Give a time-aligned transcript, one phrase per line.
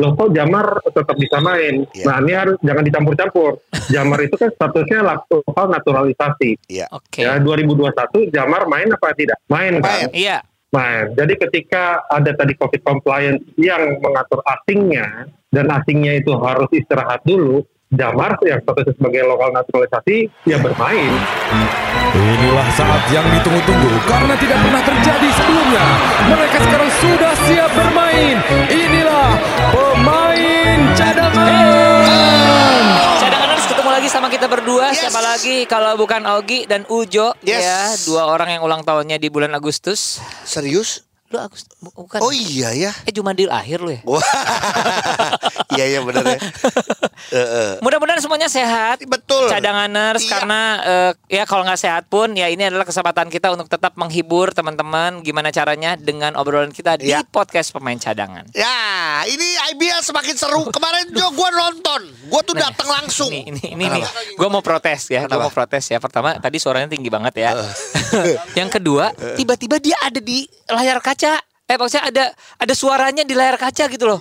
[0.00, 1.84] loh kok Jamar tetap bisa main.
[1.92, 2.04] Iya.
[2.08, 3.60] Nah ini harus jangan dicampur-campur.
[3.92, 6.56] Jamar itu kan statusnya lokal naturalisasi.
[6.72, 6.88] Iya.
[6.88, 7.20] Oke.
[7.20, 9.36] Ya 2021 Jamar main apa tidak?
[9.52, 10.08] Main kan?
[10.08, 10.08] Main.
[10.16, 10.38] Iya.
[10.70, 11.12] Main.
[11.18, 17.66] Jadi ketika ada tadi COVID compliance yang mengatur asingnya dan asingnya itu harus istirahat dulu,
[17.90, 21.10] Jamar yang statusnya sebagai lokal naturalisasi ya bermain.
[22.14, 25.84] Inilah saat yang ditunggu-tunggu karena tidak pernah terjadi sebelumnya.
[26.30, 28.36] Mereka sekarang sudah siap bermain.
[28.70, 29.34] Inilah
[29.74, 32.84] pemain cadangan.
[33.18, 34.94] Cadanganers ketemu lagi sama kita berdua.
[34.94, 35.10] Yes.
[35.10, 37.58] Siapa lagi kalau bukan Ogi dan Ujo Yes.
[37.58, 40.22] ya, dua orang yang ulang tahunnya di bulan Agustus.
[40.46, 41.09] Serius?
[41.30, 42.18] Lu Agustus bukan?
[42.18, 42.90] Oh iya ya.
[43.06, 44.02] Eh Jumadil akhir lu ya.
[44.10, 44.18] Wah.
[45.70, 46.42] iya iya benar ya.
[47.30, 47.70] Heeh.
[47.78, 48.98] Mudah-mudahan semuanya sehat.
[49.06, 49.46] Betul.
[49.46, 50.30] Cadanganers Iya.
[50.32, 54.50] karena eh, ya kalau nggak sehat pun ya ini adalah kesempatan kita untuk tetap menghibur
[54.50, 57.22] teman-teman gimana caranya dengan obrolan kita di Iya.
[57.22, 58.50] podcast pemain cadangan.
[58.50, 60.66] Ya, ini IBL semakin seru.
[60.74, 63.30] Kemarin Jo gue nonton, gue tuh datang langsung.
[63.30, 64.02] Ini ini ini nih.
[64.34, 65.30] Gue mau protes ya.
[65.30, 66.02] Gue mau protes ya.
[66.02, 67.54] Pertama tadi suaranya tinggi banget ya.
[68.58, 70.42] yang kedua, tiba-tiba dia ada di
[70.74, 71.38] layar kaca.
[71.70, 72.24] Eh maksudnya ada
[72.58, 74.18] ada suaranya di layar kaca gitu loh.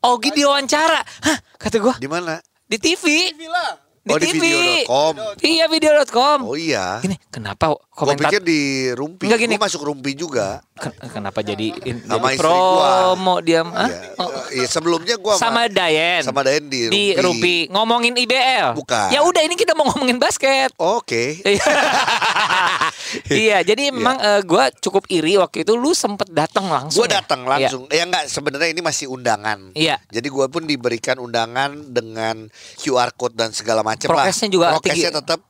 [0.00, 1.00] Ogi diwawancara.
[1.00, 2.40] Hah, kata gue Di mana?
[2.70, 3.34] di TV.
[3.34, 4.32] Di Oh, di TV.
[4.40, 5.12] video.com.
[5.44, 6.38] Iya video.com.
[6.48, 7.04] Oh iya.
[7.04, 9.28] Gini, kenapa Gue komentar pikir di Rumpi.
[9.28, 9.54] Enggak gini.
[9.60, 10.64] Gue masuk Rumpi juga.
[10.80, 12.88] Ken- kenapa jadi, in, Sama jadi gua.
[13.12, 13.88] promo dia Hah?
[13.92, 14.00] Iya.
[14.16, 17.20] Oh, Iya, sebelumnya gue sama Dayen sama Dayen di di Rumpi.
[17.20, 18.72] Rumpi ngomongin IBL.
[18.72, 19.12] Bukan.
[19.12, 20.72] Ya udah ini kita mau ngomongin basket.
[20.80, 21.36] Oke.
[21.44, 21.60] Iya.
[23.44, 24.16] iya, jadi memang
[24.48, 27.04] gue cukup iri waktu itu lu sempet datang langsung.
[27.04, 27.20] Gue ya?
[27.20, 27.84] datang langsung.
[27.92, 29.76] Ya enggak, sebenarnya ini masih undangan.
[29.76, 30.00] Iya.
[30.08, 32.48] Jadi gue pun diberikan undangan dengan
[32.80, 34.24] QR code dan segala macam lah.
[34.24, 35.18] Prokesnya juga Prokesnya tinggi.
[35.20, 35.40] tetap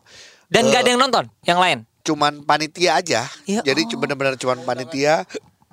[0.51, 1.79] Dan Eh, gak ada yang nonton, yang lain.
[2.01, 3.29] cuman panitia aja.
[3.47, 5.29] Ya Jadi cuma benar-benar cuman panitia.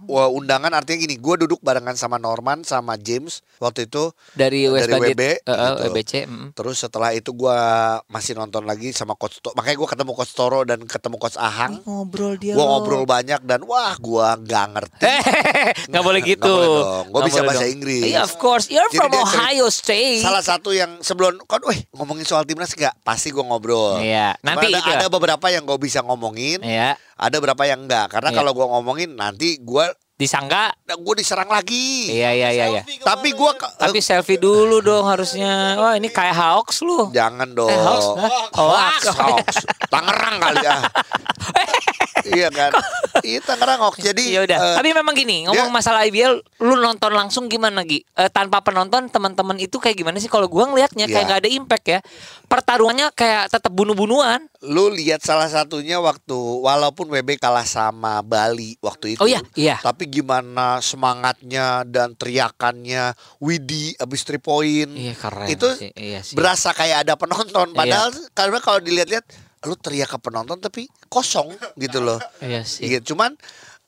[0.06, 4.86] Wah, undangan artinya gini, gue duduk barengan sama Norman sama James waktu itu Dari West
[4.86, 5.82] dari Bandit, WB, eh, eh, gitu.
[5.90, 6.14] WBC.
[6.30, 6.48] mm.
[6.54, 7.58] Terus setelah itu gue
[8.06, 9.58] masih nonton lagi sama Coach Toro.
[9.58, 11.82] Makanya gue ketemu Coach Toro dan ketemu Coach Ahang.
[11.82, 12.54] Ngobrol dia.
[12.54, 12.78] Gue loh.
[12.78, 15.02] ngobrol banyak dan wah gue nggak ngerti.
[15.02, 15.22] Eh,
[15.90, 16.46] nggak boleh gitu.
[16.46, 17.06] Nggak boleh dong.
[17.10, 17.74] Gua Nggak bisa boleh bahasa dong.
[17.74, 18.04] Inggris.
[18.06, 18.66] Iya, of course.
[18.70, 20.22] You're Jadi from Ohio State.
[20.22, 23.02] Salah satu yang sebelum kan, weh ngomongin soal timnas nggak?
[23.02, 23.98] Pasti gue ngobrol.
[23.98, 24.90] Iya, Cuma nanti ada, itu.
[24.94, 28.14] ada beberapa yang gue bisa ngomongin, Iya, ada beberapa yang enggak.
[28.14, 28.38] Karena Iya.
[28.38, 29.86] kalau gue ngomongin nanti gue
[30.18, 30.74] disangka.
[30.88, 32.10] gue diserang lagi.
[32.10, 32.82] Iya, iya, iya, iya.
[33.02, 35.78] Tapi gue Tapi selfie dulu dong harusnya.
[35.78, 37.10] Wah, ini kayak Hawks lu.
[37.14, 37.70] jangan dong.
[37.70, 38.08] Eh, Hawks?
[38.18, 38.32] Hah?
[38.54, 39.18] Hoax, Hoax.
[39.18, 39.48] hoax.
[39.90, 40.78] Tangerang kali ya.
[42.30, 42.72] iya kan?
[43.20, 43.98] Iya Tangerang hoax.
[44.00, 44.58] Jadi Ya udah.
[44.58, 48.04] eh, Tapi memang gini, ngomong dia- masalah IBL, lu nonton langsung gimana Gi?
[48.06, 50.28] Eh, tanpa penonton teman-teman itu kayak gimana sih?
[50.28, 51.28] Kalau gua ngelihatnya kayak Iya.
[51.28, 52.00] nggak ada impact ya.
[52.46, 54.48] Pertarungannya kayak tetap bunuh-bunuhan.
[54.60, 59.22] lu lihat salah satunya waktu walaupun WB kalah sama Bali waktu itu.
[59.22, 59.78] Oh iya, iya.
[59.78, 64.90] Tapi gimana semangatnya dan teriakannya Widi abis 3 point.
[64.90, 66.34] Iya, keren Itu sih, iya sih.
[66.34, 67.70] berasa kayak ada penonton.
[67.70, 67.78] Iya.
[67.78, 69.26] Padahal karena kalau dilihat-lihat
[69.66, 72.22] lu teriak ke penonton tapi kosong gitu loh.
[72.44, 72.86] Iya sih.
[72.86, 73.34] Iya, cuman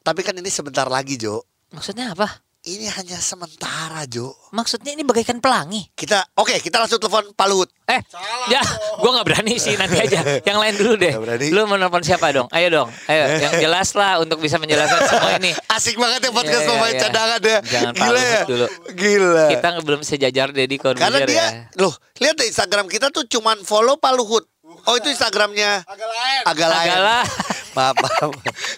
[0.02, 1.44] tapi kan ini sebentar lagi, Jo.
[1.70, 2.42] Maksudnya apa?
[2.60, 4.36] Ini hanya sementara, Jo.
[4.52, 5.88] Maksudnya ini bagaikan pelangi.
[5.96, 7.72] Kita oke, kita langsung telepon Pak Luhut.
[7.88, 8.04] Eh,
[8.52, 8.60] ya,
[9.00, 10.20] gua nggak berani sih nanti aja.
[10.50, 11.14] Yang lain dulu deh.
[11.16, 11.48] Nggak berani.
[11.56, 12.52] Lu mau nelfon siapa dong?
[12.52, 13.24] Ayo dong, ayo.
[13.48, 15.56] Yang jelas lah untuk bisa menjelaskan semua ini.
[15.80, 17.00] Asik banget ya podcast iya, pemain iya.
[17.00, 17.60] cadangan ya.
[17.64, 18.42] Jangan Gila ya.
[18.44, 18.68] Dulu.
[18.92, 19.46] Gila.
[19.56, 21.48] Kita belum sejajar Deddy Corbuzier Karena dia, ya.
[21.80, 24.44] loh, lihat deh Instagram kita tuh cuman follow Pak Luhut.
[24.90, 26.42] Oh itu Instagramnya agak lain.
[26.50, 26.90] Agak lain.
[26.90, 27.26] Agak
[27.78, 28.32] maaf, maaf.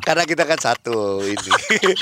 [0.03, 1.51] Karena kita kan satu ini.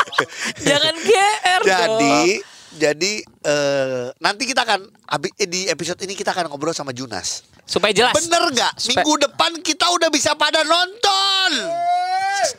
[0.68, 2.26] Jangan GR jadi, dong.
[2.74, 3.14] jadi
[3.46, 4.90] eh, nanti kita akan
[5.38, 7.46] eh, di episode ini kita akan ngobrol sama Junas.
[7.70, 8.18] Supaya jelas.
[8.18, 8.74] Bener nggak?
[8.82, 11.52] Supaya- Minggu depan kita udah bisa pada nonton.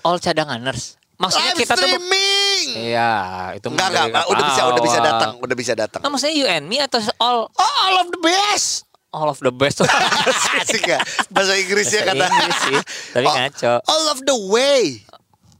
[0.06, 1.00] All cadanganers.
[1.21, 2.67] Maksudnya Live kita tuh streaming.
[2.97, 3.12] Iya,
[3.53, 6.00] itu Enggak enggak, udah bisa udah bisa datang, udah bisa datang.
[6.00, 8.79] Nah, maksudnya you and me atau all Oh, all of the best.
[9.10, 9.82] All of the best
[10.60, 10.98] Asik ya
[11.28, 12.78] Bahasa Inggrisnya kata Inggris sih,
[13.10, 13.72] tapi Oh, ngaco.
[13.84, 15.03] All of the way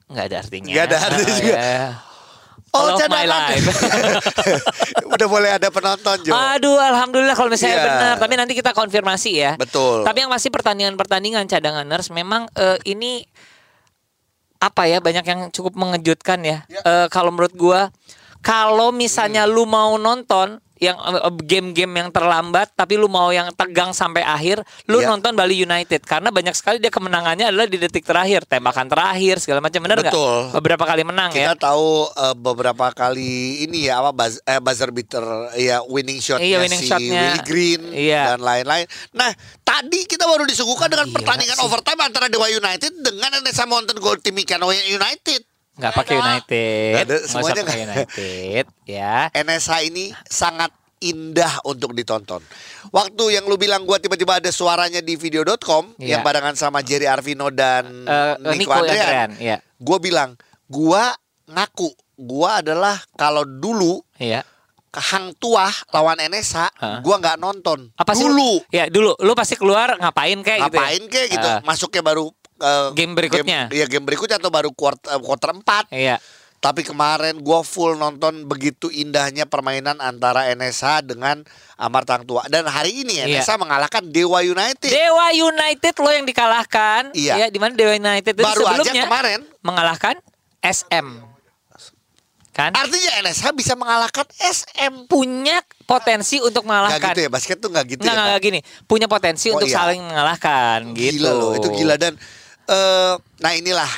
[0.07, 0.71] Nggak ada artinya.
[0.71, 1.55] Nggak ada artinya juga.
[1.55, 1.85] ya.
[2.71, 3.31] All All of my cadangan.
[3.51, 3.67] life.
[5.15, 7.85] Udah boleh ada penonton Jo Aduh, alhamdulillah kalau misalnya Iya.
[7.85, 8.15] benar.
[8.17, 9.53] Tapi nanti kita konfirmasi ya.
[9.55, 10.03] Betul.
[10.03, 13.23] Tapi yang masih pertandingan-pertandingan cadanganers memang eh, ini
[14.59, 16.63] apa ya banyak yang cukup mengejutkan ya.
[16.69, 17.91] Eh, kalau menurut gua
[18.39, 19.53] kalau misalnya Hmm.
[19.53, 24.65] lu mau nonton yang eh, game-game yang terlambat tapi lu mau yang tegang sampai akhir,
[24.89, 25.13] lu Iya.
[25.13, 29.61] nonton Bali United karena banyak sekali dia kemenangannya adalah di detik terakhir, tembakan terakhir segala
[29.61, 30.09] macam benar nggak?
[30.11, 30.57] Betul.
[30.57, 31.53] Beberapa kali menang ya.
[31.53, 33.31] Kita tahu eh, beberapa kali
[33.63, 35.23] ini ya apa buzz, eh, buzzer beater
[35.55, 37.21] ya winning shotnya Iya, winning si shotnya.
[37.29, 38.35] Willy Green Iya.
[38.35, 38.89] dan lain-lain.
[39.13, 39.29] Nah
[39.61, 41.65] tadi kita baru disuguhkan dengan Gila pertandingan sih.
[41.65, 45.45] overtime antara Dewa United dengan NSA Mountain Gold Team Mikano United.
[45.81, 47.79] Nggak pakai United, ada, semuanya pakai nggak.
[47.89, 49.17] United, ya.
[49.33, 50.69] NSH ini sangat
[51.01, 52.45] indah untuk ditonton.
[52.89, 56.15] Waktu yang lu bilang gua tiba-tiba ada suaranya di video.com Iya.
[56.15, 59.01] yang barengan sama Jerry Arvino dan Eh, Nico, Nico Andrean.
[59.01, 59.57] Andrean, iya.
[59.75, 60.37] Gua bilang,
[60.67, 61.17] gua
[61.47, 64.45] ngaku gua adalah kalau dulu Iya.
[64.91, 66.99] Hang Tuah lawan NSA, Hah?
[67.01, 67.95] gua nggak nonton.
[67.95, 68.21] Apa sih?
[68.21, 69.15] dulu Ya dulu.
[69.17, 70.77] Lu pasti keluar ngapain kayak gitu.
[70.77, 70.83] ya?
[70.83, 71.49] ngapain kek gitu?
[71.49, 71.63] Ah.
[71.63, 72.29] Masuknya baru
[72.61, 73.67] eh, Game berikutnya.
[73.67, 76.17] Game, iya game berikutnya atau baru quarter, quarter 4 Iya.
[76.57, 81.41] Tapi kemarin gua full nonton begitu indahnya permainan antara NSA dengan
[81.75, 82.45] Amar Tang Tua.
[82.47, 83.41] Dan hari ini Iya.
[83.41, 84.85] NSA mengalahkan Dewa United.
[84.85, 87.11] Dewa United lo yang dikalahkan.
[87.13, 87.35] Iya.
[87.35, 89.41] Ya, di mana Dewa United itu Baru aja sebelumnya kemarin.
[89.61, 90.21] mengalahkan
[90.61, 91.09] SM.
[92.51, 92.75] Kan?
[92.75, 95.07] Artinya NSA bisa mengalahkan SM.
[95.07, 97.09] punya potensi untuk Gak mengalahkan.
[97.09, 98.25] gitu ya, basket tuh gak gitu Nggak, ya.
[98.27, 98.61] nggak gini.
[98.85, 99.81] Punya potensi Oh, untuk iya.
[99.81, 101.15] saling mengalahkan gitu.
[101.17, 102.19] Gila loh, itu gila dan
[102.71, 103.91] eh nah inilah.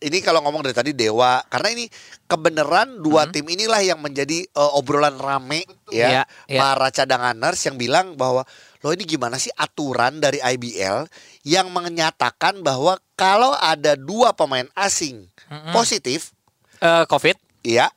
[0.00, 1.44] Ini kalau ngomong dari tadi Dewa.
[1.44, 1.84] Karena ini
[2.24, 6.08] kebenaran dua tim inilah yang menjadi eh, obrolan rame ya.
[6.08, 6.56] Iya, iya.
[6.56, 8.48] para cadanganers yang bilang bahwa
[8.80, 11.04] loh ini gimana sih aturan dari IBL
[11.44, 15.28] yang menyatakan bahwa kalau ada dua pemain asing
[15.70, 16.32] positif
[16.80, 17.36] Eh, Covid.
[17.60, 17.92] ya eh,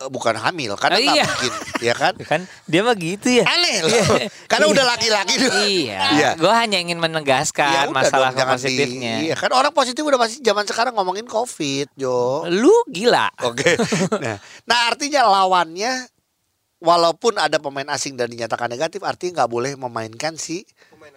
[0.00, 1.24] bukan hamil karena Oh, iya.
[1.26, 3.44] mungkin ya kan Kan dia mah gitu ya.
[3.44, 3.90] aneh loh
[4.46, 5.98] karena udah laki-laki tuh Iya.
[6.14, 6.34] Iya.
[6.34, 9.14] Gue hanya ingin menegaskan Ya masalah dong, jangan di- positifnya.
[9.20, 12.42] Iya kan orang positif udah pasti zaman sekarang ngomongin covid, Jo.
[12.46, 13.26] Lu gila.
[13.42, 13.74] Oke.
[14.22, 16.06] nah, nah artinya lawannya
[16.78, 20.62] walaupun ada pemain asing dan dinyatakan negatif, artinya nggak boleh memainkan si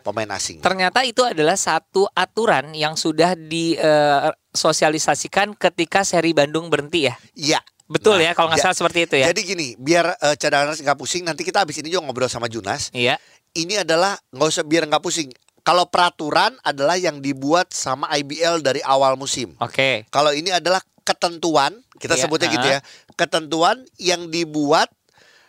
[0.02, 0.58] pemain asing.
[0.58, 7.14] Ternyata itu adalah satu aturan yang sudah disosialisasikan ketika seri Bandung berhenti ya.
[7.34, 7.60] Iya.
[7.92, 9.28] Betul Nah, ya kalau nggak ja- salah seperti itu ya.
[9.30, 12.88] Jadi gini, biar eh, cadangan nggak pusing, nanti kita habis ini juga ngobrol sama Junas.
[12.92, 13.20] iya.
[13.52, 15.28] Ini adalah nggak usah biar nggak pusing.
[15.62, 19.54] Kalau peraturan adalah yang dibuat sama IBL dari awal musim.
[19.60, 20.08] Oke.
[20.08, 22.74] Kalau ini adalah ketentuan, kita Iya, sebutnya gitu ah.
[22.74, 22.80] ya.
[23.14, 24.88] Ketentuan yang dibuat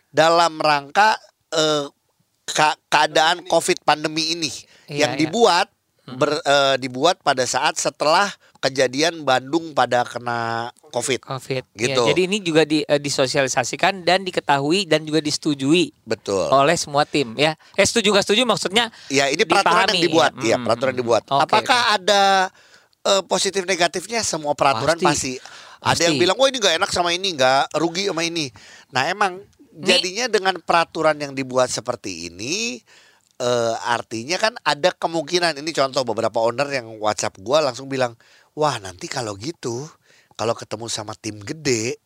[0.08, 1.14] dalam rangka
[1.48, 1.86] eh,
[2.44, 4.50] ka- keadaan Covid pandemi ini
[4.84, 5.20] Iya, yang iya.
[5.22, 5.68] dibuat
[6.06, 8.26] ber- eh, dibuat pada saat setelah
[8.58, 11.22] kejadian Bandung pada kena Covid.
[11.22, 11.62] Covid.
[11.75, 12.02] Gitu.
[12.02, 16.50] Ya, jadi ini juga di, eh, disosialisasikan dan diketahui dan juga disetujui Betul.
[16.50, 17.54] oleh semua tim ya.
[17.78, 18.90] Eh setuju nggak setuju maksudnya?
[19.10, 20.46] Ya ini peraturan dipahami, yang dibuat, ya.
[20.46, 21.02] ya Hmm, peraturan hmm.
[21.02, 21.22] dibuat.
[21.31, 22.22] Oke, Apakah ada
[23.02, 24.22] eh, positif negatifnya?
[24.22, 25.38] Semua peraturan Pasti.
[25.38, 25.60] pasti.
[25.82, 28.46] Ada yang bilang, wah ini nggak enak sama ini, nggak rugi sama ini.
[28.94, 29.43] Nah emang
[29.75, 32.78] jadinya dengan peraturan yang dibuat seperti ini,
[33.42, 35.58] eh, artinya kan ada kemungkinan.
[35.58, 38.14] Ini contoh beberapa owner yang WhatsApp gua langsung bilang,
[38.54, 39.90] wah nanti kalau gitu,
[40.38, 41.98] kalau ketemu sama tim gede,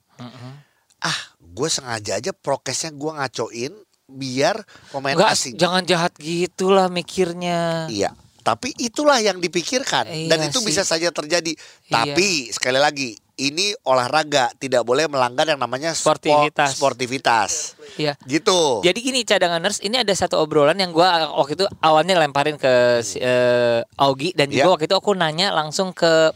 [1.04, 7.90] ah gue sengaja aja prokesnya gua ngacoin biar pemain Nggak, asing jangan jahat gitulah mikirnya.
[7.92, 8.14] Iya,
[8.46, 10.66] tapi itulah yang dipikirkan dan Iya itu sih.
[10.70, 11.52] bisa saja terjadi.
[11.52, 11.90] Iya.
[11.90, 16.70] Tapi sekali lagi, ini olahraga tidak boleh melanggar yang namanya sport- Sportivitas.
[16.72, 17.50] sportivitas.
[17.96, 18.16] Iya.
[18.24, 18.80] Gitu.
[18.80, 22.72] Jadi gini cadanganers, ini ada satu obrolan yang gua waktu itu awalnya lemparin ke
[23.14, 24.72] eh, Augie dan juga Iya.
[24.72, 26.32] waktu itu aku nanya langsung ke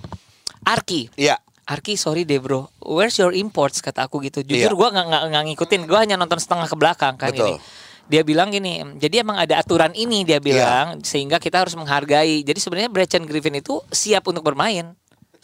[0.62, 1.08] Arki.
[1.16, 1.40] Iya.
[1.64, 4.44] Arki sorry deh bro, where's your imports kata aku gitu.
[4.44, 4.68] Iya.
[4.68, 7.56] Jujur gua nggak nggak nggak ngikutin, gua hanya nonton setengah ke belakang kan Betul.
[7.56, 7.88] ini.
[8.10, 12.42] Dia bilang gini, jadi emang ada aturan ini dia bilang sehingga kita harus menghargai.
[12.42, 14.98] Jadi sebenarnya Brechan Griffin itu siap untuk bermain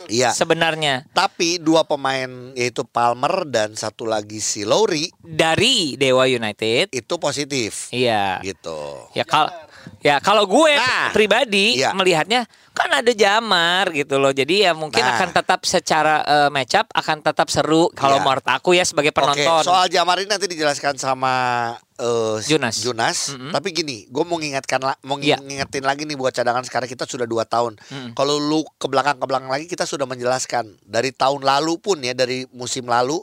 [0.07, 0.31] Iya.
[0.31, 6.93] sebenarnya Tapi dua pemain yaitu Palmer dan satu lagi si Lowry dari Dewa United.
[6.93, 7.89] itu positif.
[7.91, 8.39] Iya.
[8.41, 8.79] Gitu.
[9.13, 9.51] Ya kalau
[10.01, 11.91] ya kalau gue Nah, pribadi iya.
[11.93, 14.31] melihatnya kan ada jamar gitu loh.
[14.31, 15.17] Jadi ya mungkin Nah.
[15.17, 18.25] akan tetap secara eh, match up akan tetap seru kalau Iya.
[18.25, 19.63] menurut aku ya sebagai penonton.
[19.63, 21.35] Oke, soal Jamar ini nanti dijelaskan sama
[21.97, 22.77] eh, Jonas.
[22.81, 23.19] Jonas.
[23.33, 23.53] Mm-mm.
[23.53, 25.41] Tapi gini, gue mau ngingatkan, mau Iya.
[25.41, 27.77] ngingetin lagi nih buat cadangan sekarang kita sudah dua tahun.
[27.81, 28.11] Mm-mm.
[28.13, 32.13] Kalau lu ke belakang ke belakang lagi kita sudah menjelaskan dari tahun lalu pun ya
[32.13, 33.21] dari musim lalu.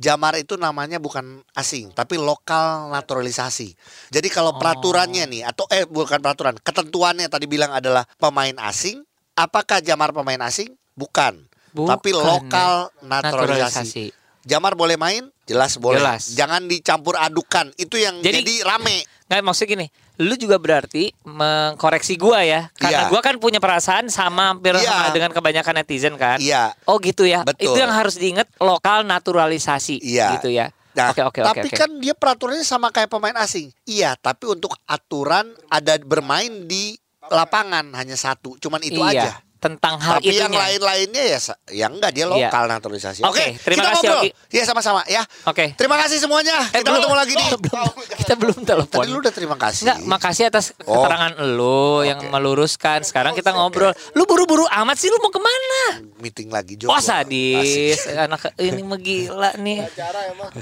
[0.00, 3.76] Jamar itu namanya bukan asing, tapi lokal naturalisasi.
[4.08, 9.04] Jadi kalau peraturannya nih, atau eh bukan peraturan, ketentuannya tadi bilang adalah pemain asing.
[9.36, 10.72] Apakah Jamar pemain asing?
[10.96, 11.44] Bukan,
[11.76, 13.12] tapi Bukan, lokal ya.
[13.12, 14.08] naturalisasi.
[14.08, 14.19] Naturalisasi.
[14.42, 15.28] Jamar boleh main?
[15.44, 16.00] Jelas boleh.
[16.00, 16.32] Jelas.
[16.32, 17.74] Jangan dicampur adukan.
[17.76, 19.04] Itu yang jadi, Jadi- rame.
[19.30, 19.86] Nggak maksud gini,
[20.18, 23.10] lu juga berarti mengkoreksi gua ya, karena Iya.
[23.14, 24.90] gua kan punya perasaan sama hampir Iya.
[24.90, 26.42] sama dengan kebanyakan netizen kan.
[26.42, 26.74] Iya.
[26.84, 27.46] Oh gitu ya.
[27.46, 27.70] Betul.
[27.70, 30.34] Itu yang harus diingat lokal naturalisasi Iya.
[30.38, 30.74] gitu ya.
[30.90, 31.48] Nah, Oke oke oke.
[31.54, 31.78] tapi oke.
[31.78, 33.70] kan dia peraturannya sama kayak pemain asing.
[33.86, 36.98] Iya, tapi untuk aturan ada bermain di
[37.30, 38.58] lapangan hanya satu.
[38.58, 39.30] Cuman itu iya, aja.
[39.60, 40.40] Tentang hal Tapi itunya.
[40.42, 42.48] yang lain-lainnya ya sa- ya enggak dia Iya.
[42.48, 43.20] lokal naturalisasi.
[43.22, 44.22] Oke, terima kita kasih, ngobrol.
[44.24, 44.30] Oki.
[44.50, 45.20] Iya sama-sama ya.
[45.44, 45.64] Oke.
[45.76, 46.56] Terima kasih semuanya.
[46.66, 46.96] Eh, kita belum.
[46.98, 47.92] ketemu lagi di Belum.
[48.16, 49.00] Kita belum telepon.
[49.00, 49.82] Tadi lu udah terima kasih.
[49.84, 51.04] Enggak, makasih atas Oh.
[51.04, 53.04] keterangan lu yang meluruskan.
[53.04, 53.92] Sekarang kita ngobrol.
[54.12, 56.00] Lu buru-buru amat sih, lu mau ke mana?
[56.16, 56.88] Meeting lagi Jo.
[56.88, 59.84] Oh sadis, anak ini mah gila nih.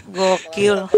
[0.09, 0.91] Gokil.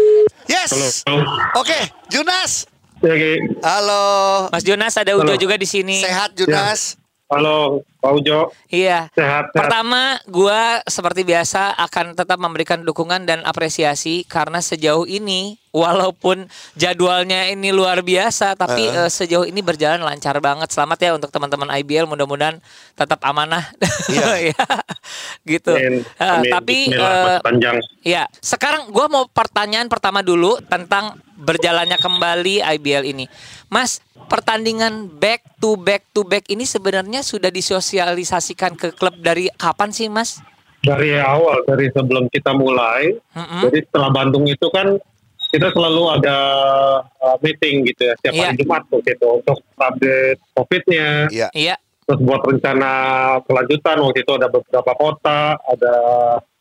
[0.45, 1.05] Yes.
[1.53, 1.77] Oke,
[2.07, 2.65] Junas.
[2.99, 3.61] Ya, Ki.
[3.61, 4.49] Halo.
[4.49, 5.37] Mas Jonas ada Ujo Halo.
[5.37, 5.97] juga di sini.
[5.97, 6.97] Sehat Junas.
[7.27, 8.49] Halo, Pak Ujo.
[8.65, 9.13] Iya.
[9.13, 9.55] Sehat, sehat.
[9.55, 17.47] Pertama, gua seperti biasa akan tetap memberikan dukungan dan apresiasi karena sejauh ini walaupun jadwalnya
[17.47, 20.73] ini luar biasa tapi eh, sejauh ini berjalan lancar banget.
[20.73, 22.57] Selamat ya untuk teman-teman IBL mudah-mudahan
[22.97, 23.69] tetap amanah.
[24.11, 24.51] Iya.
[24.51, 24.67] Ya,
[25.45, 25.71] gitu.
[25.71, 26.03] Amin.
[26.03, 26.51] Eh, Amin.
[26.51, 27.77] tapi eh, Mas panjang.
[28.01, 33.25] Ya, sekarang gua mau pertanyaan pertama dulu tentang berjalannya kembali IBL ini.
[33.71, 37.49] Mas, pertandingan back to back to back ini sebenarnya sudah
[37.91, 40.39] disosialisasikan ke klub dari kapan sih, Mas?
[40.81, 43.69] Dari awal, dari sebelum kita mulai, Mm-mm.
[43.69, 44.97] jadi setelah Bandung itu kan
[45.51, 46.37] kita selalu ada
[47.21, 48.41] uh, meeting gitu ya, setiap Iya.
[48.47, 51.47] hari Jumat tuh gitu untuk update COVID-nya, Iya.
[51.53, 51.75] Iya.
[52.07, 52.91] terus buat rencana
[53.45, 55.93] kelanjutan waktu itu ada beberapa kota, ada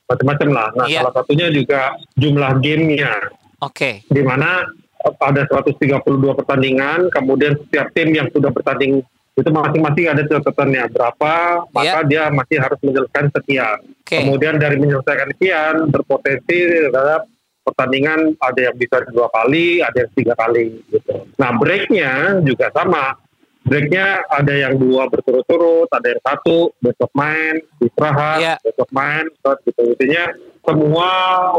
[0.04, 0.68] macam-macam lah.
[0.76, 1.00] Nah, Iya.
[1.00, 1.80] salah satunya juga
[2.18, 3.14] jumlah gamenya,
[3.62, 4.04] Oke.
[4.04, 4.66] di mana
[5.00, 9.00] eh, ada 132 pertandingan, kemudian setiap tim yang sudah bertanding
[9.38, 11.34] itu masing-masing ada catatannya berapa,
[11.70, 13.78] maka dia masih harus menyelesaikan sekian.
[14.02, 14.16] Oke.
[14.20, 16.56] Kemudian dari menyelesaikan sekian berpotensi
[16.90, 17.30] terhadap
[17.62, 21.24] pertandingan ada yang bisa dua kali, ada yang tiga kali gitu.
[21.38, 23.14] Nah breaknya juga sama.
[23.60, 28.54] Breaknya ada yang dua berturut-turut, ada yang satu besok main, istirahat, Iya.
[28.64, 29.28] besok main,
[29.68, 29.80] gitu.
[29.84, 30.24] Intinya
[30.64, 31.08] semua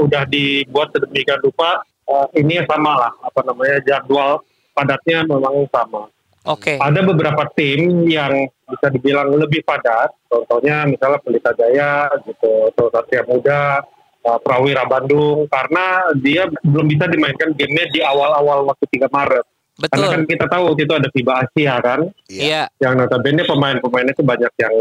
[0.02, 1.82] udah dibuat sedemikian rupa.
[2.12, 4.44] eh, ini sama lah, apa namanya jadwal
[4.76, 6.12] padatnya memang sama.
[6.50, 6.82] Oke.
[6.82, 13.22] Ada beberapa tim yang bisa dibilang lebih padat, contohnya misalnya Pelita Jaya gitu, atau Satria
[13.30, 13.86] Muda,
[14.26, 19.46] uh, Prawira Bandung, karena dia belum bisa dimainkan gamenya di awal-awal waktu 3 Maret.
[19.82, 20.32] Karena kan Betul.
[20.34, 22.64] kita tahu waktu itu ada FIBA Asia kan, Iya.
[22.82, 24.76] yang notabene pemain-pemainnya itu banyak yang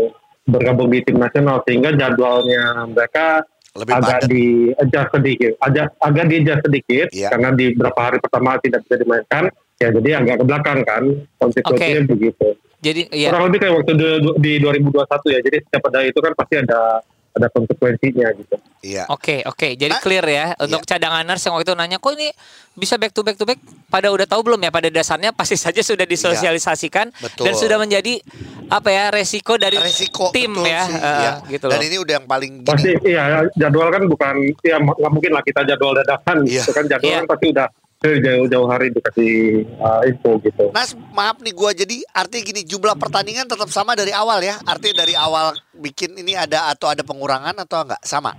[0.48, 3.44] bergabung di tim nasional, sehingga jadwalnya mereka
[3.76, 4.30] Lebih agak padat.
[4.32, 4.44] di
[4.76, 7.28] adjust sedikit, agak agak di adjust sedikit Iya.
[7.30, 9.44] karena di beberapa hari pertama tidak bisa dimainkan,
[9.80, 11.02] ya jadi agak ke belakang kan
[11.37, 12.49] konsekuensinya begitu.
[12.80, 13.28] Jadi iya.
[13.28, 14.08] Kurang lebih kayak waktu di,
[14.38, 14.96] di 2021
[15.26, 16.80] ya, jadi setiap ada itu kan pasti ada
[17.30, 18.56] ada konsekuensinya gitu.
[18.82, 19.04] Iya.
[19.06, 19.68] Oke, oke.
[19.75, 22.32] Jadi Ah, clear ya untuk cadanganers yang waktu itu nanya, "Kok ini
[22.72, 25.78] bisa back to back to back?" Pada udah tahu belum ya pada dasarnya pasti saja
[25.78, 27.22] sudah disosialisasikan Iya.
[27.22, 27.44] Betul.
[27.46, 28.14] dan sudah menjadi
[28.66, 31.32] apa ya resiko dari Resiko tim betul ya, sih, eh, iya.
[31.49, 31.87] gitu Dan loh.
[31.87, 32.66] ini udah yang paling gini.
[32.66, 36.62] Pasti iya jadwal kan bukan ya nggak mungkin lah kita jadwal dadakan Iya.
[36.62, 37.18] gitu kan jadwal Iya.
[37.20, 37.66] kan pasti udah
[38.00, 39.33] dari jauh-jauh hari dikasih
[39.76, 40.73] uh, info gitu.
[40.73, 44.57] Nas, maaf nih gua jadi artinya gini jumlah pertandingan tetap sama dari awal ya.
[44.64, 48.00] Artinya dari awal bikin ini ada atau ada pengurangan atau enggak?
[48.00, 48.33] Sama.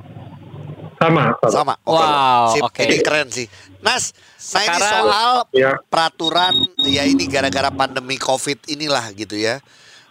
[0.98, 1.50] Sama, sama.
[1.50, 1.74] Sama.
[1.86, 2.82] Wow, Sip, oke.
[2.90, 3.46] Ini keren sih.
[3.86, 4.14] Nas,
[4.54, 5.74] nah ini soal Ya.
[5.90, 6.54] peraturan
[6.86, 9.62] ya ini gara-gara pandemi Covid inilah gitu ya.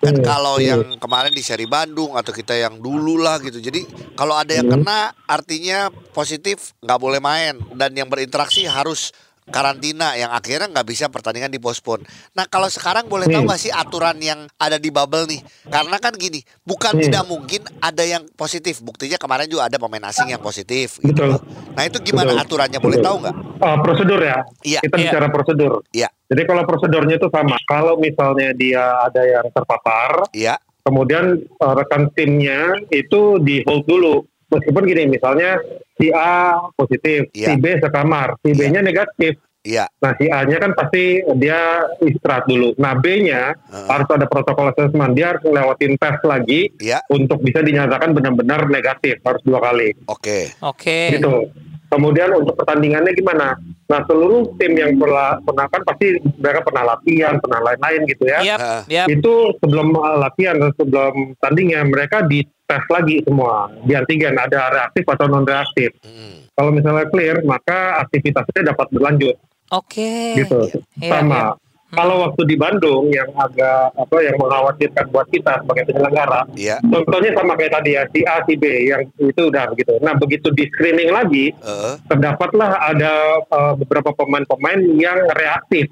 [0.01, 0.67] Kan Hmm, kalau hmm.
[0.67, 3.59] yang kemarin di seri Bandung atau kita yang dulu lah gitu.
[3.59, 4.83] Jadi kalau ada yang Hmm.
[4.83, 9.11] kena artinya positif nggak boleh main dan yang berinteraksi harus
[9.51, 12.01] karantina yang akhirnya nggak bisa pertandingan dipospon.
[12.33, 13.49] Nah kalau sekarang boleh tahu Hmm.
[13.51, 15.43] nggak sih aturan yang ada di bubble nih?
[15.67, 17.03] Karena kan gini, bukan Hmm.
[17.05, 18.79] tidak mungkin ada yang positif.
[18.81, 20.97] Buktinya kemarin juga ada pemain asing yang positif.
[20.97, 21.11] Gitu.
[21.11, 21.43] Betul.
[21.75, 22.45] Nah itu gimana Betul.
[22.47, 22.79] aturannya?
[22.79, 23.09] Boleh Betul.
[23.11, 23.37] tahu nggak?
[23.59, 24.39] Uh, prosedur ya.
[24.63, 24.81] Iya.
[24.81, 25.05] Kita Iya.
[25.11, 25.73] bicara prosedur.
[25.91, 26.09] Iya.
[26.31, 27.59] Jadi kalau prosedurnya itu sama.
[27.67, 30.55] Kalau misalnya dia ada yang terpapar, Iya.
[30.81, 31.27] kemudian
[31.59, 34.30] uh, rekan timnya itu di hold dulu.
[34.51, 35.63] Meskipun gini, misalnya
[35.95, 37.47] si A positif, Iya.
[37.47, 39.39] si B sekamar, si B-nya negatif.
[39.61, 39.85] Iya.
[40.01, 42.73] Nah si A-nya kan pasti dia istirahat dulu.
[42.81, 43.87] Nah B-nya Heeh.
[43.87, 45.13] harus ada protokol assessment.
[45.13, 47.05] Dia harus ngelewatin tes lagi Iya.
[47.13, 49.21] untuk bisa dinyatakan benar-benar negatif.
[49.21, 49.93] Harus dua kali.
[50.09, 50.49] Oke.
[50.65, 51.13] Oke.
[51.13, 51.53] gitu.
[51.91, 53.59] Kemudian untuk pertandingannya gimana?
[53.91, 56.07] Nah seluruh tim yang pernah, pernah kan pasti
[56.39, 58.39] mereka pernah latihan, pernah lain-lain gitu ya.
[58.41, 58.81] Heeh.
[58.89, 59.07] yap.
[59.11, 62.23] Itu sebelum uh, latihan dan sebelum tandingnya mereka
[62.71, 65.91] dites lagi semua di antigen ada reaktif atau non reaktif.
[66.01, 66.47] Hmm.
[66.55, 69.35] Kalau misalnya clear maka aktivitasnya dapat berlanjut
[69.71, 70.39] Oke.
[70.39, 70.71] gitu.
[70.97, 71.35] Iya, Sama.
[71.35, 71.47] iya.
[71.91, 76.79] Kalau waktu di Bandung yang agak apa yang mengkhawatirkan buat kita sebagai penyelenggara, Iya.
[76.87, 79.99] contohnya sama kayak tadi ya si A si B yang itu udah gitu.
[79.99, 83.13] Nah begitu di screening lagi Eh, terdapatlah ada
[83.43, 85.91] uh, beberapa pemain-pemain yang reaktif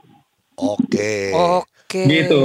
[0.55, 1.35] Oke.
[1.35, 2.03] Oke.
[2.07, 2.43] gitu.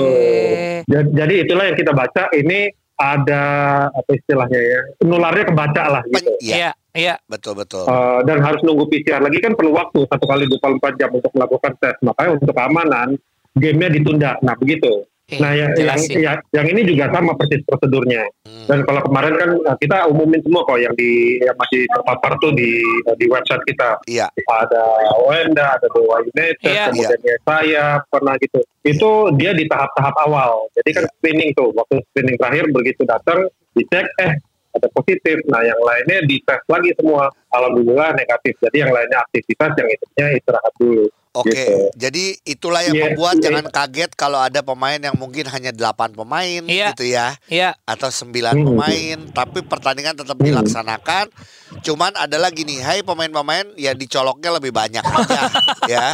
[0.85, 3.43] Ja- Jadi itulah yang kita baca ini ada
[3.89, 6.31] apa istilahnya ya nularnya kebaca lah gitu.
[6.39, 6.55] Iya.
[6.55, 7.15] Iya, iya.
[7.25, 7.83] Betul betul.
[7.89, 11.73] Uh, dan harus nunggu PCR lagi kan perlu waktu satu kali 24 jam untuk melakukan
[11.81, 11.97] tes.
[12.05, 13.17] Makanya untuk keamanan
[13.57, 14.31] gamenya ditunda.
[14.45, 15.05] Nah begitu.
[15.31, 16.19] Eh, Nah yang, yang, jelasin.
[16.19, 18.27] yang, yang ini juga sama persis prosedurnya.
[18.43, 18.67] Hmm.
[18.67, 22.51] Dan kalau kemarin kan uh, kita umumin semua kok yang di yang masih terpapar tuh
[22.51, 22.83] di
[23.15, 24.03] di website kita.
[24.03, 24.27] Iya.
[24.51, 24.83] ada
[25.23, 26.91] Wenda, ada Dewa United, Iya.
[26.91, 28.59] kemudian ya saya pernah gitu.
[28.83, 30.67] Itu dia di tahap-tahap awal.
[30.75, 31.11] Jadi kan Iya.
[31.15, 33.47] screening tuh, waktu screening terakhir begitu datang
[33.79, 34.33] dicek, eh
[34.75, 35.39] ada positif.
[35.47, 38.59] Nah yang lainnya dites lagi semua, alhamdulillah negatif.
[38.59, 41.07] Jadi yang lainnya aktivitas, yang itunya istirahat dulu.
[41.33, 41.89] Oke, Gitu.
[41.97, 43.49] jadi itulah yang Iya, membuat iya.
[43.49, 46.93] jangan kaget kalau ada pemain yang mungkin hanya 8 pemain Iya.
[46.93, 47.73] gitu ya Iya.
[47.83, 48.65] atau 9 Hmm.
[48.69, 50.45] pemain tapi pertandingan tetap Hmm.
[50.45, 51.33] dilaksanakan.
[51.81, 55.41] Cuman ada lagi nih, hai pemain-pemain ya dicoloknya lebih banyak aja
[55.89, 56.05] ya.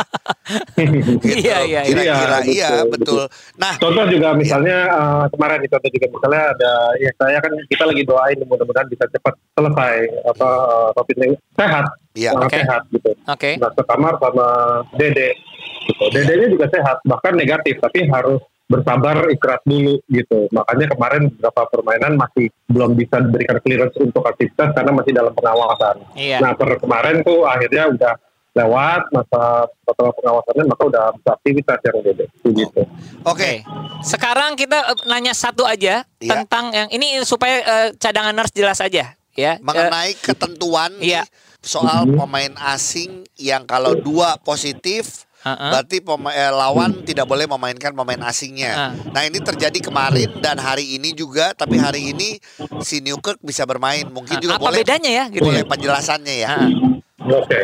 [0.74, 1.20] Gitu.
[1.36, 1.84] Iya, iya, iya.
[1.84, 3.58] Kira-kira Iya, iya, betul, betul.
[3.60, 7.84] Nah, Contoh juga misalnya eh, kemarin di contoh juga misalnya ada ya saya kan kita
[7.84, 9.96] lagi doain mudah-mudahan bisa cepat selesai
[10.26, 11.86] apa eh, covid ini sehat,
[12.20, 12.52] Iya, oke.
[12.52, 13.12] sehat gitu.
[13.16, 13.52] Oke.
[13.56, 14.48] Masuk kamar sama
[15.00, 15.40] Dede.
[15.88, 16.04] Gitu.
[16.12, 20.46] Dedenya juga sehat, bahkan negatif tapi harus bersabar istirahat dulu gitu.
[20.54, 25.96] Makanya kemarin beberapa permainan masih belum bisa diberikan clearance untuk aktivitas karena masih dalam pengawasan.
[26.14, 26.38] Iya.
[26.38, 28.14] Nah, per kemarin tuh akhirnya udah
[28.54, 32.82] lewat masa setelah pengawasannya maka udah bisa aktivitas yang Dede gitu.
[33.26, 33.52] oke.
[34.02, 36.30] Sekarang kita eh, nanya satu aja Iya.
[36.44, 39.54] tentang yang ini supaya eh, cadangan nurse jelas aja ya.
[39.62, 41.26] Mengenai ketentuan iya.
[41.26, 42.16] nih soal Mhm.
[42.16, 45.56] pemain asing yang kalau dua positif Heeh.
[45.72, 48.72] Berarti pema- eh, lawan tidak boleh memainkan pemain asingnya.
[48.76, 48.92] Ah.
[49.10, 52.44] Nah ini terjadi kemarin dan hari ini juga, tapi hari ini
[52.84, 54.04] si Newkirk bisa bermain.
[54.06, 55.72] Mungkin Ah, juga apa boleh bedanya ya gitu boleh ya?
[55.72, 56.50] penjelasannya ya.
[57.24, 57.60] Oke,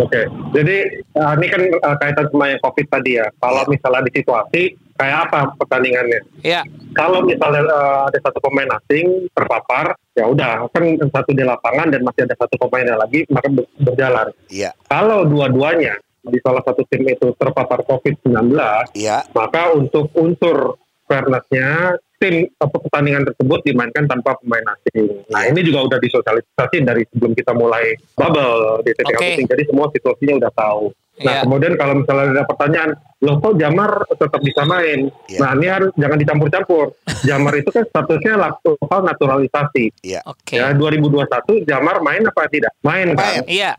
[0.00, 0.20] oke.
[0.50, 0.76] Jadi
[1.14, 3.26] uh, ini kan uh, kaitan sama yang COVID tadi ya.
[3.36, 3.70] Kalau Iya.
[3.78, 4.62] misalnya di situasi
[5.00, 6.20] kayak apa pertandingannya?
[6.44, 6.60] Ya.
[6.92, 12.04] Kalau misalnya uh, ada satu pemain asing terpapar, ya udah kan satu di lapangan dan
[12.04, 14.28] masih ada satu pemainnya lagi maka ber- berjalan.
[14.52, 18.52] Iya, Kalau dua-duanya di salah satu tim itu terpapar COVID-19,
[18.92, 20.76] iya, maka untuk unsur
[21.10, 25.24] fairness-nya tim atau pertandingan tersebut dimainkan tanpa pemain asing.
[25.32, 25.50] Nah Iya.
[25.50, 29.18] ini juga udah disosialisasi dari sebelum kita mulai bubble di TTK.
[29.18, 29.46] Pusing.
[29.48, 30.84] Jadi semua situasinya udah tahu.
[31.20, 31.42] Nah Iya.
[31.42, 32.90] kemudian kalau misalnya ada pertanyaan,
[33.20, 35.08] loh kok Jamar tetap bisa main?
[35.26, 35.38] Iya.
[35.40, 36.86] Nah ini harus jangan dicampur-campur.
[37.28, 39.84] Jamar itu kan statusnya lokal naturalisasi.
[40.04, 40.20] iya.
[40.28, 40.60] Oke.
[40.60, 42.72] Ya 2021 Jamar main apa tidak?
[42.84, 43.40] Main kan?
[43.40, 43.42] Main.
[43.48, 43.72] Iya.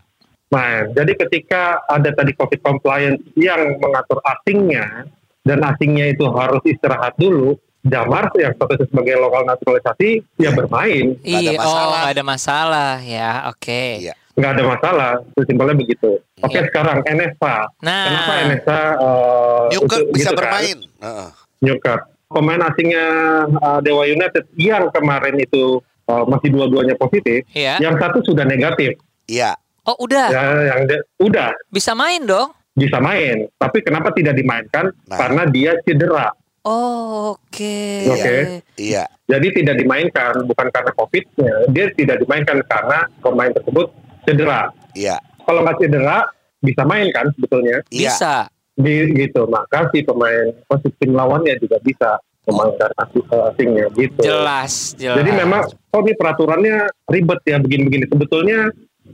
[0.50, 0.92] Main.
[0.92, 5.06] Jadi ketika ada tadi COVID compliance yang mengatur asingnya
[5.42, 11.58] dan asingnya itu harus istirahat dulu, Jamar yang statusnya sebagai lokal naturalisasi ya bermain, Iya,
[11.58, 11.90] oh masalah.
[11.98, 13.82] nggak ada masalah ya, oke.
[14.00, 14.14] Iya.
[14.32, 15.12] nggak ada masalah.
[15.36, 16.22] Simpelnya begitu.
[16.40, 16.70] Oke Iya.
[16.70, 17.56] sekarang NSA.
[17.82, 20.38] Nah, Kenapa NSA uh, itu- bisa gitu kan?
[20.38, 20.78] bermain.
[20.80, 21.30] Heeh.
[21.60, 22.02] Newkirk.
[22.28, 23.06] Pemain asingnya
[23.52, 27.82] uh, Dewa United yang kemarin itu uh, masih dua-duanya positif, Iya.
[27.82, 28.94] yang satu sudah negatif.
[29.26, 32.54] Iya, Oh udah, Ya, yang de- udah bisa main dong.
[32.82, 34.90] Bisa main, tapi kenapa tidak dimainkan?
[35.06, 35.18] Nah.
[35.22, 36.34] Karena dia cedera.
[36.62, 37.78] Oh, oke.
[38.10, 38.62] Oke.
[38.78, 43.90] iya, Jadi tidak dimainkan bukan karena COVID-nya, dia tidak dimainkan karena pemain tersebut
[44.26, 44.70] cedera.
[44.94, 46.26] iya, Kalau nggak cedera
[46.62, 48.14] bisa main kan sebetulnya, iya.
[48.14, 48.36] Bisa.
[48.78, 49.50] di, gitu.
[49.50, 54.22] Maka si pemain posisi tim lawannya juga bisa memainkan asing, asingnya gitu.
[54.22, 55.18] Jelas, jelas.
[55.22, 56.78] Jadi memang oh ini peraturannya
[57.10, 58.06] ribet ya begini-begini.
[58.10, 58.70] Sebetulnya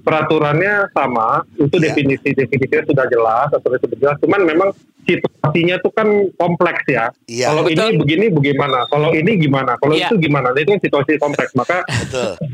[0.07, 1.91] peraturannya sama, itu Iya.
[1.91, 4.15] definisi definisinya sudah jelas, atau sudah jelas.
[4.23, 4.69] Cuman memang
[5.03, 6.07] situasinya tuh kan
[6.39, 7.11] kompleks ya.
[7.27, 7.51] Iya.
[7.51, 8.87] Kalau ini begini bagaimana?
[8.87, 9.75] Kalau ini gimana?
[9.83, 10.07] Kalau Iya.
[10.07, 10.55] itu gimana?
[10.55, 11.51] Nah, itu kan situasi kompleks.
[11.59, 11.83] Maka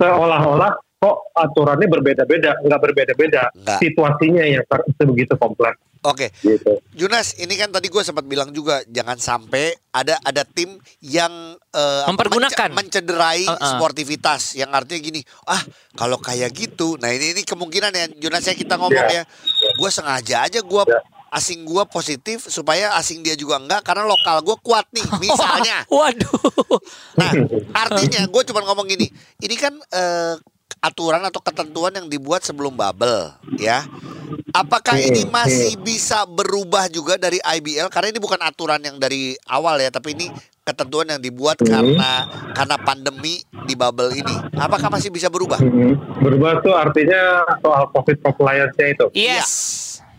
[0.01, 3.53] seolah-olah kok aturannya berbeda-beda, nggak berbeda-beda.
[3.77, 4.65] Situasinya yang
[4.97, 6.83] sebegitu kompleks Oke, gitu.
[6.91, 11.31] Junas, ini kan tadi gue sempat bilang juga jangan sampai ada ada tim yang
[11.69, 12.69] eh, apa, Mempergunakan.
[12.69, 13.71] mence- mencederai Uh-uh.
[13.73, 15.63] sportivitas yang artinya gini, ah
[15.93, 19.21] kalau kayak gitu, nah ini ini kemungkinan ya Junas ya kita ngomong Ya.
[19.21, 19.23] ya,
[19.73, 20.99] gue sengaja aja gue Ya.
[21.31, 25.87] asing gue positif supaya asing dia juga enggak karena lokal gue kuat nih misalnya.
[25.87, 26.77] Waduh.
[27.15, 27.31] Nah,
[27.81, 29.07] artinya gue cuma ngomong gini,
[29.39, 30.35] ini kan eh,
[30.79, 33.85] aturan atau ketentuan yang dibuat sebelum bubble, ya.
[34.53, 37.89] Apakah Hmm, ini masih bisa berubah juga dari IBL?
[37.89, 40.29] Karena ini bukan aturan yang dari awal ya, tapi ini
[40.63, 41.67] ketentuan yang dibuat Hmm.
[41.67, 42.11] karena
[42.53, 44.35] karena pandemi di bubble ini.
[44.55, 45.59] Apakah masih bisa berubah?
[45.59, 46.23] Mhm.
[46.23, 49.51] Berubah tuh artinya soal COVID compliance-nya itu Yes.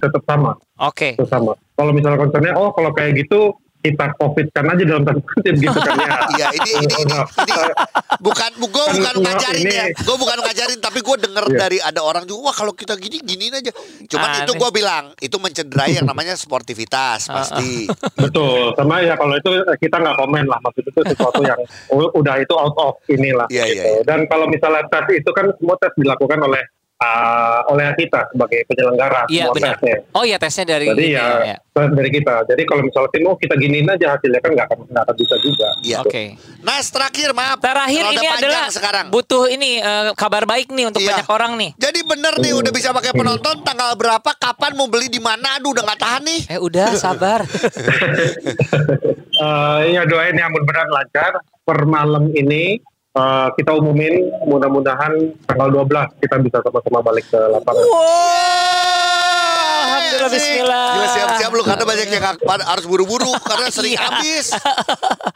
[0.03, 0.59] tetap sama.
[0.77, 1.15] Oke.
[1.17, 1.55] itu sama.
[1.75, 5.77] Kalau misalnya concernnya, oh kalau kayak gitu kita covid kan aja dalam tanda kutip gitu
[5.77, 6.09] kan ya.
[6.35, 7.55] Iya, ini ini ini, ini
[8.19, 11.59] bukan gue bukan Kan, ngajarin ini- ya, gue bukan ngajarin, tapi gue denger Iya.
[11.59, 13.71] dari ada orang juga, wah kalau kita gini giniin aja.
[14.09, 14.41] Cuman Aneh.
[14.43, 17.85] itu gue bilang itu mencederai yang namanya sportivitas pasti.
[18.17, 21.61] Betul, sama ya kalau itu kita nggak komen lah, maksud itu sesuatu yang
[21.93, 23.45] udah itu out of inilah.
[23.47, 23.77] Iya, gitu.
[23.77, 24.03] iya, iya.
[24.03, 26.65] Dan kalau misalnya tes itu kan semua tes dilakukan oleh
[27.05, 29.75] uh, oleh kita sebagai penyelenggara Iya semua benar.
[29.77, 29.97] tesnya.
[30.11, 31.57] Oh iya tesnya dari Jadi ini ya, ya.
[31.61, 32.35] tes dari kita.
[32.47, 35.35] Jadi kalau misalnya tim oh kita giniin aja hasilnya kan nggak akan nggak akan bisa
[35.39, 35.69] juga.
[35.81, 35.97] Iya.
[36.01, 36.25] Oke.
[36.61, 37.59] Nas terakhir maaf.
[37.59, 39.07] Terakhir ini adalah sekarang.
[39.09, 41.09] butuh ini eh, kabar baik nih untuk Iya.
[41.13, 41.71] banyak orang nih.
[41.77, 45.71] Jadi bener nih udah bisa pakai penonton tanggal berapa kapan mau beli di mana aduh
[45.71, 46.41] udah nggak tahan nih.
[46.49, 47.45] Eh udah sabar.
[49.35, 52.79] Eh, ya doain ya mudah-mudahan lancar per malam ini
[53.15, 54.13] eh, kita umumin
[54.45, 55.13] mudah-mudahan
[55.45, 57.85] tanggal 12 kita bisa sama-sama balik ke lapangan.
[57.85, 57.99] Wow,
[59.85, 60.87] alhamdulillah bismillah.
[60.95, 64.51] Gila siap-siap lu karena banyak yang harus buru-buru karena sering habis.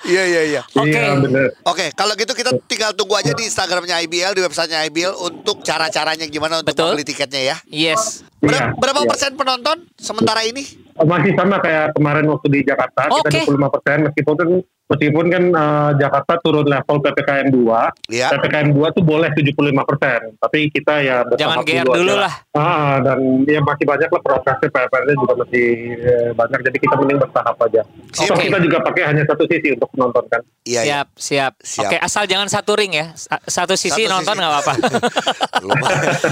[0.08, 0.62] Iya iya iya.
[0.72, 0.88] Oke.
[0.88, 1.52] Iya bener.
[1.68, 6.24] Oke, kalau gitu kita tinggal tunggu aja di Instagramnya IBL, di websitenya IBL untuk cara-caranya
[6.24, 6.96] gimana untuk Betul.
[6.96, 7.56] membeli tiketnya ya.
[7.68, 8.24] Yes.
[8.40, 9.08] Ber- Iya, berapa iya.
[9.10, 10.64] persen penonton sementara ini?
[11.00, 13.28] Masih sama kayak kemarin waktu di Jakarta Oke.
[13.30, 14.48] kita 25 persen meskipun kan
[14.88, 18.26] meskipun kan eh, Jakarta turun level ppkm 2 Iya.
[18.32, 19.52] ppkm 2 tuh boleh 75
[19.84, 22.34] persen tapi kita ya Jangan bertahap GR aja dulu lah.
[22.54, 27.18] ah dan ya masih banyak lah prosesnya PR-nya juga masih eh, banyak jadi kita mending
[27.20, 28.26] bertahap aja Oke.
[28.26, 31.00] Toh kita juga pakai hanya satu sisi untuk menonton kan Iya, iya.
[31.00, 31.84] Siap, siap, Siap.
[31.86, 33.08] Oke, asal jangan satu ring ya.
[33.14, 34.74] Sa- Satu sisi Satu nonton nggak apa-apa.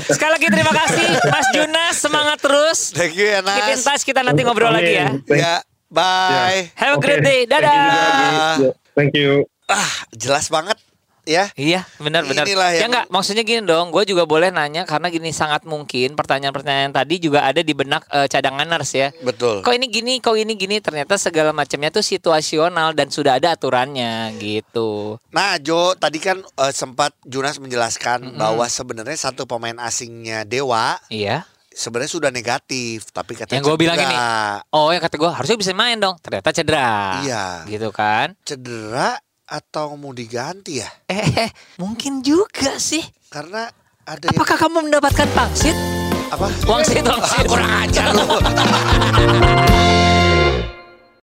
[0.09, 2.79] Sekali lagi terima kasih Mas Junas, semangat terus.
[2.93, 4.03] Thank you ya, Nas.
[4.03, 5.07] kita nanti ngobrol lagi ya.
[5.07, 5.21] Amin.
[5.23, 5.55] Thank- Ya,
[5.87, 6.61] bye.
[6.73, 7.05] Have a Oke.
[7.05, 7.41] great day.
[7.43, 8.57] Thank you Dadah.
[8.57, 9.33] Ya, thank you
[9.67, 10.79] Ah, jelas banget
[11.23, 11.51] ya.
[11.53, 12.47] Iya, benar-benar.
[12.47, 13.91] Inilah Ya yang- enggak, maksudnya gini dong.
[13.91, 18.25] Gue juga boleh nanya karena gini sangat mungkin pertanyaan-pertanyaan tadi juga ada di benak eh,
[18.25, 19.11] cadanganers ya.
[19.21, 19.61] Betul.
[19.61, 20.79] Kok ini gini, kok ini gini.
[20.79, 25.19] Ternyata segala macamnya tuh situasional dan sudah ada aturannya gitu.
[25.29, 31.43] Nah, Jo, tadi kan eh, sempat Junas menjelaskan bahwa sebenarnya satu pemain asingnya Dewa Iya.
[31.77, 34.17] Sebenarnya sudah negatif, tapi katanya Yang gue bilang ini.
[34.73, 36.17] Oh, yang kata gue harusnya bisa main dong.
[36.25, 37.21] Ternyata cedera.
[37.21, 37.69] Iya.
[37.69, 38.33] Gitu kan?
[38.41, 40.89] cedera atau mau diganti ya?
[41.07, 43.05] Eh, eh, mungkin juga sih.
[43.29, 43.69] Karena
[44.09, 45.77] ada yang Apakah kamu mendapatkan pangsit?
[46.27, 46.51] apa?
[46.67, 47.39] Wangsit, wangsit.
[47.39, 48.27] Ah, kurang ajar lu.